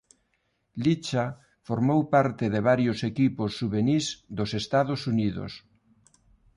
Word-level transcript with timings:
Licha 0.85 1.25
formou 1.67 1.99
parte 2.15 2.45
de 2.53 2.59
varios 2.69 2.99
equipos 3.11 3.49
xuvenís 3.57 4.05
dos 4.37 4.49
Estados 4.61 5.01
Unidos. 5.13 5.51